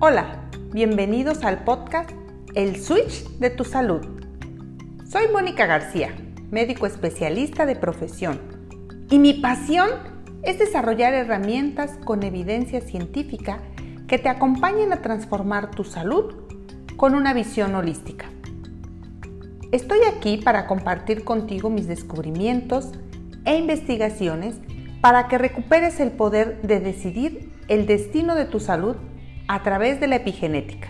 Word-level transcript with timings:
Hola, 0.00 0.48
bienvenidos 0.72 1.42
al 1.42 1.64
podcast 1.64 2.12
El 2.54 2.76
Switch 2.76 3.28
de 3.40 3.50
tu 3.50 3.64
Salud. 3.64 4.00
Soy 5.10 5.24
Mónica 5.32 5.66
García, 5.66 6.14
médico 6.52 6.86
especialista 6.86 7.66
de 7.66 7.74
profesión, 7.74 8.38
y 9.10 9.18
mi 9.18 9.34
pasión 9.34 9.90
es 10.44 10.60
desarrollar 10.60 11.14
herramientas 11.14 11.98
con 12.04 12.22
evidencia 12.22 12.80
científica 12.80 13.58
que 14.06 14.18
te 14.18 14.28
acompañen 14.28 14.92
a 14.92 15.02
transformar 15.02 15.72
tu 15.72 15.82
salud 15.82 16.32
con 16.96 17.16
una 17.16 17.34
visión 17.34 17.74
holística. 17.74 18.26
Estoy 19.72 19.98
aquí 20.08 20.36
para 20.36 20.68
compartir 20.68 21.24
contigo 21.24 21.70
mis 21.70 21.88
descubrimientos 21.88 22.92
e 23.44 23.56
investigaciones 23.56 24.60
para 25.00 25.26
que 25.26 25.38
recuperes 25.38 25.98
el 25.98 26.12
poder 26.12 26.62
de 26.62 26.78
decidir 26.78 27.52
el 27.66 27.86
destino 27.86 28.36
de 28.36 28.44
tu 28.44 28.60
salud 28.60 28.94
a 29.48 29.62
través 29.62 29.98
de 29.98 30.06
la 30.06 30.16
epigenética. 30.16 30.88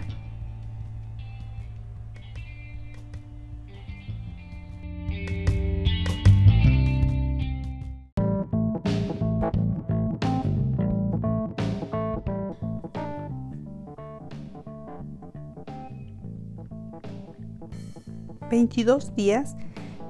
...22 18.50 19.14
días 19.14 19.56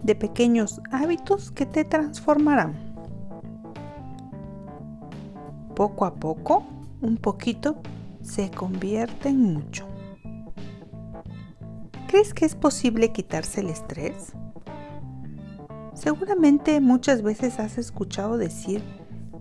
de 0.04 0.14
pequeños 0.14 0.80
hábitos 0.92 1.50
que 1.50 1.66
te 1.66 1.84
transformarán. 1.84 2.76
Poco 5.74 6.04
a 6.06 6.14
poco, 6.14 6.64
un 7.02 7.16
poquito 7.16 7.82
se 8.28 8.50
convierte 8.50 9.30
en 9.30 9.54
mucho. 9.54 9.86
¿Crees 12.06 12.34
que 12.34 12.44
es 12.44 12.54
posible 12.54 13.12
quitarse 13.12 13.60
el 13.60 13.70
estrés? 13.70 14.32
Seguramente 15.94 16.80
muchas 16.80 17.22
veces 17.22 17.58
has 17.58 17.78
escuchado 17.78 18.38
decir 18.38 18.82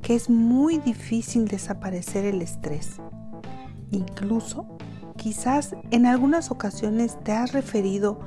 que 0.02 0.16
es 0.16 0.30
muy 0.30 0.78
difícil 0.78 1.48
desaparecer 1.48 2.26
el 2.26 2.42
estrés. 2.42 2.98
Incluso, 3.92 4.66
quizás 5.18 5.76
en 5.92 6.06
algunas 6.06 6.50
ocasiones 6.50 7.22
te 7.24 7.34
has 7.34 7.54
referido 7.54 8.20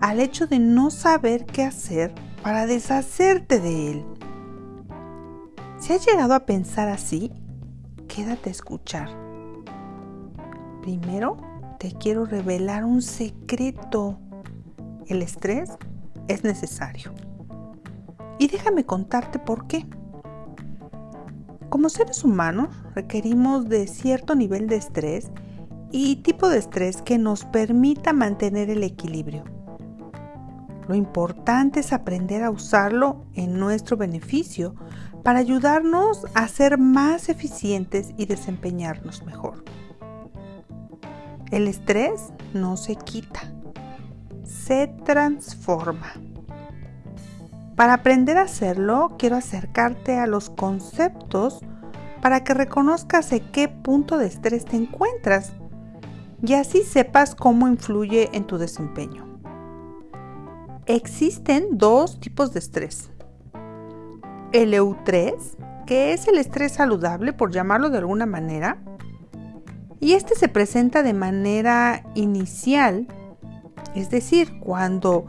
al 0.00 0.20
hecho 0.20 0.46
de 0.46 0.58
no 0.58 0.90
saber 0.90 1.46
qué 1.46 1.64
hacer 1.64 2.14
para 2.42 2.66
deshacerte 2.66 3.60
de 3.60 3.92
él. 3.92 4.04
Si 5.78 5.92
has 5.92 6.04
llegado 6.06 6.34
a 6.34 6.46
pensar 6.46 6.88
así, 6.88 7.32
quédate 8.08 8.50
a 8.50 8.52
escuchar 8.52 9.29
Primero, 10.82 11.36
te 11.78 11.92
quiero 11.92 12.24
revelar 12.24 12.84
un 12.84 13.02
secreto. 13.02 14.18
El 15.06 15.22
estrés 15.22 15.70
es 16.28 16.44
necesario. 16.44 17.12
Y 18.38 18.48
déjame 18.48 18.84
contarte 18.84 19.38
por 19.38 19.66
qué. 19.66 19.86
Como 21.68 21.88
seres 21.88 22.24
humanos 22.24 22.68
requerimos 22.94 23.68
de 23.68 23.86
cierto 23.86 24.34
nivel 24.34 24.66
de 24.68 24.76
estrés 24.76 25.30
y 25.92 26.16
tipo 26.16 26.48
de 26.48 26.58
estrés 26.58 27.02
que 27.02 27.18
nos 27.18 27.44
permita 27.44 28.12
mantener 28.12 28.70
el 28.70 28.82
equilibrio. 28.82 29.44
Lo 30.88 30.94
importante 30.94 31.80
es 31.80 31.92
aprender 31.92 32.42
a 32.42 32.50
usarlo 32.50 33.26
en 33.34 33.58
nuestro 33.58 33.96
beneficio 33.96 34.74
para 35.22 35.38
ayudarnos 35.38 36.26
a 36.34 36.48
ser 36.48 36.78
más 36.78 37.28
eficientes 37.28 38.14
y 38.16 38.26
desempeñarnos 38.26 39.24
mejor. 39.24 39.62
El 41.50 41.66
estrés 41.66 42.32
no 42.54 42.76
se 42.76 42.94
quita, 42.94 43.40
se 44.44 44.86
transforma. 45.04 46.12
Para 47.74 47.94
aprender 47.94 48.38
a 48.38 48.42
hacerlo, 48.42 49.16
quiero 49.18 49.34
acercarte 49.34 50.16
a 50.16 50.28
los 50.28 50.48
conceptos 50.48 51.60
para 52.22 52.44
que 52.44 52.54
reconozcas 52.54 53.32
en 53.32 53.50
qué 53.50 53.68
punto 53.68 54.16
de 54.16 54.26
estrés 54.26 54.64
te 54.64 54.76
encuentras 54.76 55.52
y 56.40 56.54
así 56.54 56.82
sepas 56.82 57.34
cómo 57.34 57.66
influye 57.66 58.28
en 58.32 58.46
tu 58.46 58.56
desempeño. 58.56 59.26
Existen 60.86 61.78
dos 61.78 62.20
tipos 62.20 62.52
de 62.52 62.60
estrés. 62.60 63.10
El 64.52 64.72
EU3, 64.72 65.34
que 65.84 66.12
es 66.12 66.28
el 66.28 66.38
estrés 66.38 66.72
saludable, 66.72 67.32
por 67.32 67.50
llamarlo 67.50 67.90
de 67.90 67.98
alguna 67.98 68.26
manera, 68.26 68.78
y 70.00 70.14
este 70.14 70.34
se 70.34 70.48
presenta 70.48 71.02
de 71.02 71.12
manera 71.12 72.02
inicial, 72.14 73.06
es 73.94 74.10
decir, 74.10 74.58
cuando 74.58 75.26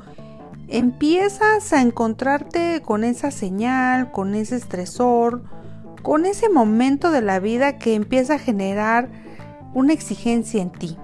empiezas 0.69 1.73
a 1.73 1.81
encontrarte 1.81 2.81
con 2.81 3.03
esa 3.03 3.31
señal, 3.31 4.11
con 4.11 4.33
ese 4.33 4.55
estresor, 4.55 5.43
con 6.01 6.25
ese 6.25 6.49
momento 6.49 7.11
de 7.11 7.21
la 7.21 7.39
vida 7.39 7.77
que 7.77 7.95
empieza 7.95 8.35
a 8.35 8.39
generar 8.39 9.09
una 9.73 9.91
exigencia 9.91 10.61
en 10.61 10.71
ti. 10.71 10.97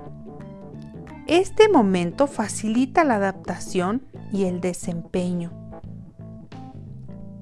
Este 1.28 1.68
momento 1.68 2.28
facilita 2.28 3.04
la 3.04 3.16
adaptación 3.16 4.04
y 4.32 4.46
el 4.46 4.62
desempeño. 4.62 5.52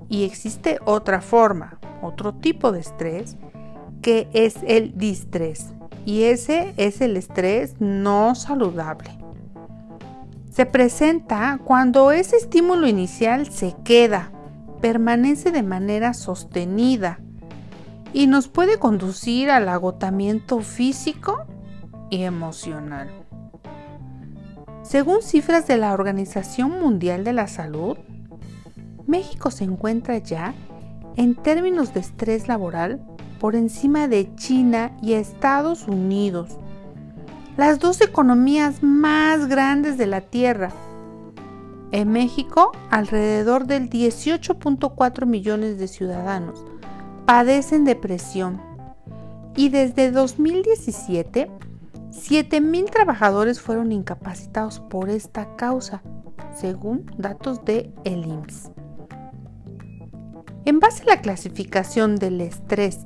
Y 0.10 0.24
existe 0.24 0.80
otra 0.86 1.22
forma, 1.22 1.80
otro 2.02 2.34
tipo 2.34 2.72
de 2.72 2.80
estrés, 2.80 3.38
que 4.02 4.28
es 4.34 4.58
el 4.66 4.98
distrés 4.98 5.75
y 6.06 6.24
ese 6.24 6.74
es 6.78 7.02
el 7.02 7.18
estrés 7.18 7.76
no 7.80 8.36
saludable. 8.36 9.10
Se 10.52 10.66
presenta 10.66 11.60
cuando 11.66 12.12
ese 12.12 12.38
estímulo 12.38 12.88
inicial 12.88 13.52
se 13.52 13.76
queda, 13.84 14.32
permanece 14.80 15.52
de 15.52 15.64
manera 15.64 16.14
sostenida 16.14 17.20
y 18.14 18.28
nos 18.28 18.48
puede 18.48 18.78
conducir 18.78 19.50
al 19.50 19.68
agotamiento 19.68 20.62
físico 20.62 21.46
y 22.10 22.24
emocional. 22.24 23.10
Según 24.84 25.24
cifras 25.24 25.68
de 25.68 25.78
la 25.78 25.92
Organización 25.94 26.80
Mundial 26.80 27.24
de 27.24 27.34
la 27.34 27.48
Salud, 27.48 27.98
México 29.08 29.52
se 29.52 29.64
encuentra 29.64 30.20
ya 30.20 30.54
en 31.18 31.36
términos 31.36 31.94
de 31.94 32.02
estrés 32.02 32.48
laboral 32.48 33.02
por 33.40 33.56
encima 33.56 34.08
de 34.08 34.34
China 34.36 34.92
y 35.02 35.14
Estados 35.14 35.88
Unidos, 35.88 36.58
las 37.58 37.80
dos 37.80 38.02
economías 38.02 38.84
más 38.84 39.48
grandes 39.48 39.98
de 39.98 40.08
la 40.08 40.22
Tierra. 40.22 40.72
En 41.92 42.12
México, 42.12 42.72
alrededor 42.90 43.66
del 43.66 43.90
18.4 43.90 45.26
millones 45.26 45.78
de 45.78 45.88
ciudadanos 45.88 46.66
padecen 47.26 47.86
depresión 47.86 48.62
y 49.56 49.70
desde 49.70 50.12
2017, 50.12 51.50
7.000 52.12 52.90
trabajadores 52.90 53.62
fueron 53.62 53.92
incapacitados 53.92 54.80
por 54.80 55.10
esta 55.10 55.56
causa, 55.56 56.02
según 56.56 57.12
datos 57.18 57.64
de 57.64 57.94
el 58.04 58.26
IMSS. 58.26 58.72
En 60.66 60.80
base 60.80 61.04
a 61.04 61.16
la 61.16 61.22
clasificación 61.22 62.16
del 62.16 62.42
estrés 62.42 63.06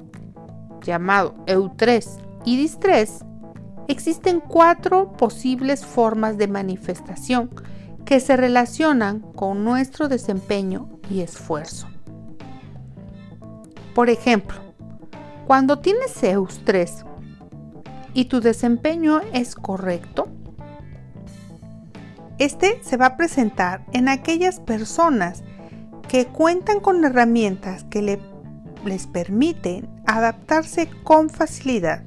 llamado 0.89 1.35
eutrés 1.45 2.17
y 2.45 2.57
distrés, 2.57 3.23
existen 3.87 4.39
cuatro 4.39 5.13
posibles 5.13 5.85
formas 5.85 6.37
de 6.39 6.47
manifestación 6.47 7.51
que 8.05 8.19
se 8.19 8.35
relacionan 8.35 9.19
con 9.19 9.63
nuestro 9.63 10.07
desempeño 10.07 10.89
y 11.11 11.21
esfuerzo. 11.21 11.87
Por 13.93 14.09
ejemplo, 14.09 14.57
cuando 15.45 15.77
tienes 15.77 16.23
eustrés 16.23 17.05
y 18.15 18.25
tu 18.25 18.41
desempeño 18.41 19.21
es 19.31 19.53
correcto, 19.53 20.27
este 22.39 22.79
se 22.81 22.97
va 22.97 23.07
a 23.07 23.17
presentar 23.17 23.85
en 23.93 24.09
aquellas 24.09 24.59
personas 24.59 25.43
que 26.07 26.25
cuentan 26.25 26.79
con 26.79 27.05
herramientas 27.05 27.83
que 27.83 28.01
le 28.01 28.17
les 28.85 29.07
permiten 29.07 29.89
adaptarse 30.05 30.89
con 31.03 31.29
facilidad. 31.29 32.03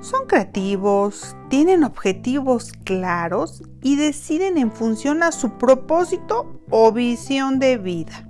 Son 0.00 0.26
creativos, 0.26 1.36
tienen 1.48 1.82
objetivos 1.82 2.72
claros 2.84 3.62
y 3.82 3.96
deciden 3.96 4.56
en 4.58 4.70
función 4.70 5.22
a 5.22 5.32
su 5.32 5.58
propósito 5.58 6.60
o 6.70 6.92
visión 6.92 7.58
de 7.58 7.78
vida. 7.78 8.28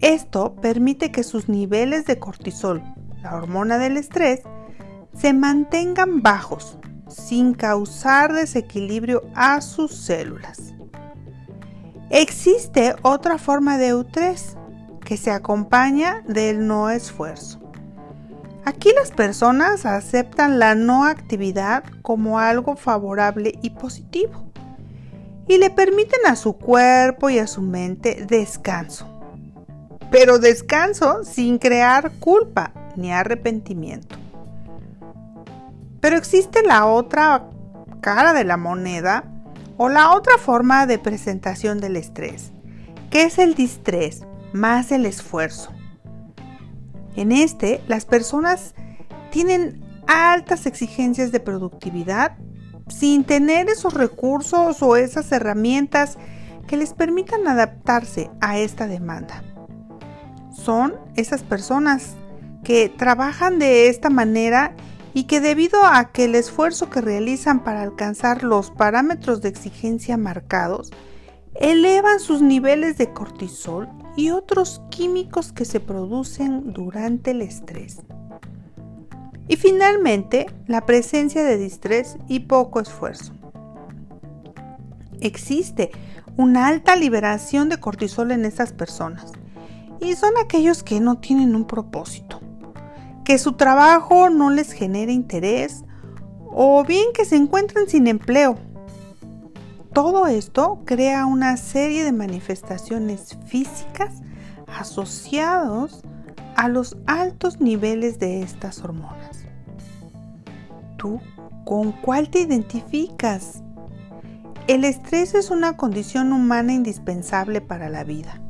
Esto 0.00 0.54
permite 0.56 1.10
que 1.10 1.22
sus 1.22 1.48
niveles 1.48 2.06
de 2.06 2.18
cortisol, 2.18 2.82
la 3.22 3.34
hormona 3.36 3.78
del 3.78 3.96
estrés, 3.96 4.40
se 5.14 5.32
mantengan 5.32 6.22
bajos 6.22 6.78
sin 7.08 7.54
causar 7.54 8.32
desequilibrio 8.32 9.22
a 9.34 9.60
sus 9.60 9.94
células. 9.94 10.74
Existe 12.10 12.94
otra 13.02 13.38
forma 13.38 13.78
de 13.78 13.94
U3 13.94 14.56
que 15.04 15.16
se 15.16 15.30
acompaña 15.30 16.22
del 16.26 16.66
no 16.66 16.90
esfuerzo. 16.90 17.60
Aquí 18.64 18.90
las 18.94 19.10
personas 19.10 19.86
aceptan 19.86 20.58
la 20.58 20.74
no 20.74 21.04
actividad 21.04 21.82
como 22.02 22.38
algo 22.38 22.76
favorable 22.76 23.58
y 23.62 23.70
positivo 23.70 24.50
y 25.48 25.58
le 25.58 25.70
permiten 25.70 26.20
a 26.26 26.36
su 26.36 26.52
cuerpo 26.52 27.30
y 27.30 27.38
a 27.38 27.46
su 27.46 27.62
mente 27.62 28.24
descanso. 28.28 29.06
Pero 30.10 30.38
descanso 30.38 31.24
sin 31.24 31.58
crear 31.58 32.12
culpa 32.20 32.72
ni 32.96 33.12
arrepentimiento. 33.12 34.16
Pero 36.00 36.16
existe 36.16 36.62
la 36.62 36.86
otra 36.86 37.48
cara 38.00 38.32
de 38.32 38.44
la 38.44 38.56
moneda 38.56 39.24
o 39.76 39.88
la 39.88 40.12
otra 40.12 40.38
forma 40.38 40.86
de 40.86 40.98
presentación 40.98 41.80
del 41.80 41.96
estrés, 41.96 42.52
que 43.10 43.24
es 43.24 43.38
el 43.38 43.54
distrés 43.54 44.22
más 44.52 44.92
el 44.92 45.06
esfuerzo. 45.06 45.70
En 47.16 47.32
este, 47.32 47.82
las 47.88 48.04
personas 48.04 48.74
tienen 49.30 49.84
altas 50.06 50.66
exigencias 50.66 51.32
de 51.32 51.40
productividad 51.40 52.36
sin 52.88 53.24
tener 53.24 53.68
esos 53.68 53.94
recursos 53.94 54.82
o 54.82 54.96
esas 54.96 55.30
herramientas 55.32 56.18
que 56.66 56.76
les 56.76 56.92
permitan 56.92 57.46
adaptarse 57.46 58.30
a 58.40 58.58
esta 58.58 58.86
demanda. 58.86 59.42
Son 60.52 60.94
esas 61.16 61.42
personas 61.42 62.14
que 62.64 62.88
trabajan 62.88 63.58
de 63.58 63.88
esta 63.88 64.10
manera 64.10 64.74
y 65.14 65.24
que 65.24 65.40
debido 65.40 65.84
a 65.84 66.12
que 66.12 66.24
el 66.24 66.34
esfuerzo 66.34 66.90
que 66.90 67.00
realizan 67.00 67.64
para 67.64 67.82
alcanzar 67.82 68.42
los 68.44 68.70
parámetros 68.70 69.40
de 69.40 69.48
exigencia 69.48 70.16
marcados, 70.16 70.90
elevan 71.54 72.20
sus 72.20 72.42
niveles 72.42 72.96
de 72.98 73.12
cortisol 73.12 73.88
y 74.16 74.30
otros 74.30 74.82
químicos 74.90 75.52
que 75.52 75.64
se 75.64 75.80
producen 75.80 76.72
durante 76.72 77.30
el 77.32 77.42
estrés. 77.42 78.02
Y 79.48 79.56
finalmente, 79.56 80.46
la 80.66 80.86
presencia 80.86 81.42
de 81.42 81.58
distrés 81.58 82.16
y 82.28 82.40
poco 82.40 82.80
esfuerzo. 82.80 83.32
Existe 85.20 85.90
una 86.36 86.68
alta 86.68 86.96
liberación 86.96 87.68
de 87.68 87.78
cortisol 87.78 88.30
en 88.30 88.44
estas 88.44 88.72
personas 88.72 89.32
y 90.00 90.14
son 90.14 90.32
aquellos 90.42 90.82
que 90.82 91.00
no 91.00 91.18
tienen 91.18 91.54
un 91.54 91.66
propósito, 91.66 92.40
que 93.24 93.38
su 93.38 93.52
trabajo 93.52 94.30
no 94.30 94.50
les 94.50 94.72
genera 94.72 95.12
interés 95.12 95.84
o 96.52 96.84
bien 96.84 97.06
que 97.12 97.24
se 97.24 97.36
encuentran 97.36 97.88
sin 97.88 98.06
empleo 98.06 98.56
todo 99.92 100.26
esto 100.26 100.82
crea 100.84 101.26
una 101.26 101.56
serie 101.56 102.04
de 102.04 102.12
manifestaciones 102.12 103.36
físicas 103.46 104.22
asociados 104.66 106.02
a 106.56 106.68
los 106.68 106.96
altos 107.06 107.60
niveles 107.60 108.18
de 108.18 108.42
estas 108.42 108.84
hormonas. 108.84 109.44
¿Tú 110.96 111.20
con 111.64 111.92
cuál 111.92 112.30
te 112.30 112.40
identificas? 112.40 113.62
El 114.68 114.84
estrés 114.84 115.34
es 115.34 115.50
una 115.50 115.76
condición 115.76 116.32
humana 116.32 116.72
indispensable 116.72 117.60
para 117.60 117.88
la 117.88 118.04
vida. 118.04 118.40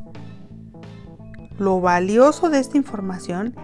Lo 1.59 1.81
valioso 1.81 2.51
de 2.51 2.59
esta 2.59 2.77
información 2.77 3.55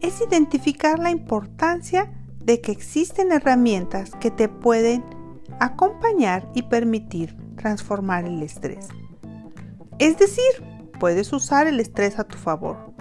es 0.00 0.20
identificar 0.20 0.98
la 0.98 1.10
importancia 1.10 2.12
de 2.38 2.60
que 2.60 2.72
existen 2.72 3.32
herramientas 3.32 4.12
que 4.20 4.30
te 4.30 4.48
pueden 4.48 5.04
acompañar 5.60 6.48
y 6.54 6.62
permitir 6.62 7.36
transformar 7.56 8.24
el 8.24 8.42
estrés. 8.42 8.88
Es 9.98 10.18
decir, 10.18 10.64
puedes 10.98 11.32
usar 11.32 11.66
el 11.66 11.80
estrés 11.80 12.18
a 12.18 12.24
tu 12.24 12.38
favor 12.38 12.94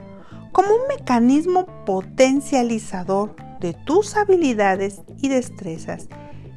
como 0.52 0.70
un 0.70 0.88
mecanismo 0.88 1.68
potencializador 1.86 3.36
de 3.60 3.74
tus 3.74 4.16
habilidades 4.16 5.02
y 5.22 5.30
destrezas 5.30 6.08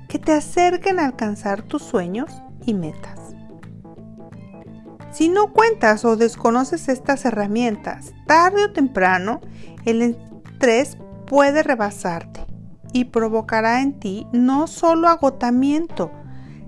que 0.09 0.19
te 0.19 0.33
acerquen 0.33 0.99
a 0.99 1.07
alcanzar 1.07 1.63
tus 1.63 1.83
sueños 1.83 2.31
y 2.65 2.75
metas. 2.75 3.19
Si 5.11 5.29
no 5.29 5.53
cuentas 5.53 6.05
o 6.05 6.17
desconoces 6.17 6.89
estas 6.89 7.25
herramientas, 7.25 8.15
tarde 8.27 8.65
o 8.65 8.73
temprano 8.73 9.41
el 9.85 10.03
estrés 10.03 10.97
puede 11.27 11.63
rebasarte 11.63 12.40
y 12.93 13.07
provocará 13.07 13.83
en 13.83 13.99
ti 13.99 14.27
no 14.33 14.67
solo 14.67 15.09
agotamiento, 15.09 16.11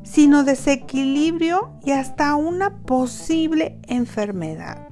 sino 0.03 0.45
desequilibrio 0.45 1.71
y 1.85 1.93
hasta 1.93 2.35
una 2.35 2.79
posible 2.83 3.79
enfermedad. 3.87 4.89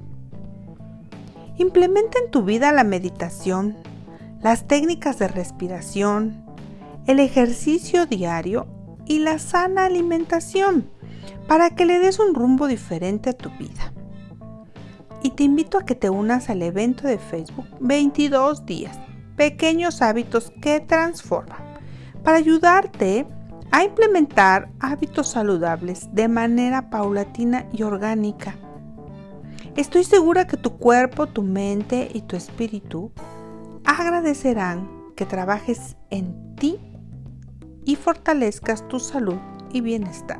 Implementa 1.57 2.17
en 2.23 2.31
tu 2.31 2.43
vida 2.43 2.71
la 2.71 2.83
meditación, 2.83 3.75
las 4.41 4.67
técnicas 4.67 5.19
de 5.19 5.27
respiración, 5.27 6.45
el 7.05 7.19
ejercicio 7.19 8.05
diario 8.05 8.67
y 9.05 9.19
la 9.19 9.37
sana 9.39 9.85
alimentación 9.85 10.89
para 11.47 11.71
que 11.71 11.85
le 11.85 11.99
des 11.99 12.19
un 12.19 12.33
rumbo 12.33 12.67
diferente 12.67 13.29
a 13.29 13.33
tu 13.33 13.49
vida. 13.51 13.93
Y 15.23 15.31
te 15.31 15.43
invito 15.43 15.77
a 15.77 15.85
que 15.85 15.93
te 15.93 16.09
unas 16.09 16.49
al 16.49 16.63
evento 16.63 17.07
de 17.07 17.19
Facebook 17.19 17.67
22 17.79 18.65
días 18.65 18.97
pequeños 19.41 20.03
hábitos 20.03 20.53
que 20.61 20.79
transforman 20.81 21.57
para 22.23 22.37
ayudarte 22.37 23.25
a 23.71 23.83
implementar 23.83 24.69
hábitos 24.79 25.29
saludables 25.29 26.13
de 26.13 26.27
manera 26.27 26.91
paulatina 26.91 27.65
y 27.73 27.81
orgánica. 27.81 28.55
Estoy 29.75 30.03
segura 30.03 30.45
que 30.45 30.57
tu 30.57 30.77
cuerpo, 30.77 31.25
tu 31.25 31.41
mente 31.41 32.07
y 32.13 32.21
tu 32.21 32.35
espíritu 32.35 33.11
agradecerán 33.83 34.87
que 35.15 35.25
trabajes 35.25 35.97
en 36.11 36.55
ti 36.55 36.77
y 37.83 37.95
fortalezcas 37.95 38.87
tu 38.89 38.99
salud 38.99 39.39
y 39.73 39.81
bienestar. 39.81 40.39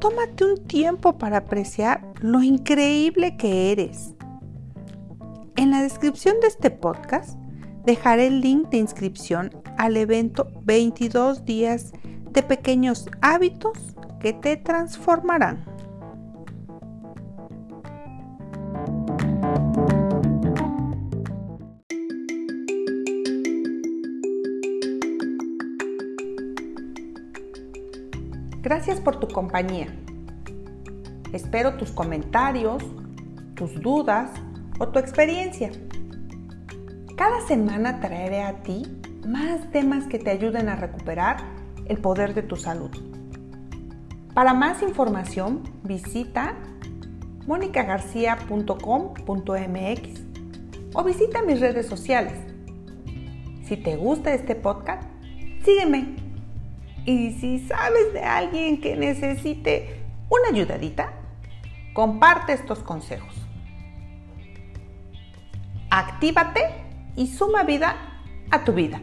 Tómate 0.00 0.44
un 0.44 0.66
tiempo 0.66 1.16
para 1.16 1.38
apreciar 1.38 2.12
lo 2.20 2.42
increíble 2.42 3.38
que 3.38 3.72
eres 3.72 4.17
en 5.58 5.72
la 5.72 5.82
descripción 5.82 6.38
de 6.40 6.46
este 6.46 6.70
podcast 6.70 7.36
dejaré 7.84 8.28
el 8.28 8.40
link 8.40 8.68
de 8.68 8.76
inscripción 8.76 9.50
al 9.76 9.96
evento 9.96 10.46
22 10.62 11.44
días 11.44 11.92
de 12.30 12.44
pequeños 12.44 13.08
hábitos 13.22 13.76
que 14.20 14.32
te 14.32 14.56
transformarán. 14.56 15.64
Gracias 28.62 29.00
por 29.00 29.18
tu 29.18 29.26
compañía. 29.26 29.88
Espero 31.32 31.76
tus 31.76 31.90
comentarios, 31.90 32.84
tus 33.56 33.74
dudas 33.80 34.30
o 34.78 34.88
tu 34.88 34.98
experiencia. 34.98 35.70
Cada 37.16 37.40
semana 37.46 38.00
traeré 38.00 38.42
a 38.42 38.62
ti 38.62 38.82
más 39.26 39.70
temas 39.70 40.06
que 40.06 40.18
te 40.18 40.30
ayuden 40.30 40.68
a 40.68 40.76
recuperar 40.76 41.38
el 41.86 41.98
poder 41.98 42.34
de 42.34 42.42
tu 42.42 42.56
salud. 42.56 42.90
Para 44.34 44.54
más 44.54 44.82
información 44.82 45.62
visita 45.82 46.56
monicagarcia.com.mx 47.46 50.20
o 50.94 51.04
visita 51.04 51.42
mis 51.42 51.60
redes 51.60 51.86
sociales. 51.86 52.34
Si 53.64 53.76
te 53.76 53.96
gusta 53.96 54.32
este 54.32 54.54
podcast, 54.54 55.02
sígueme. 55.64 56.16
Y 57.04 57.32
si 57.32 57.58
sabes 57.60 58.12
de 58.12 58.20
alguien 58.20 58.80
que 58.80 58.96
necesite 58.96 60.02
una 60.30 60.48
ayudadita, 60.50 61.12
comparte 61.94 62.52
estos 62.52 62.80
consejos. 62.80 63.47
Actívate 65.98 66.60
y 67.16 67.26
suma 67.26 67.64
vida 67.64 67.96
a 68.52 68.62
tu 68.62 68.72
vida. 68.72 69.00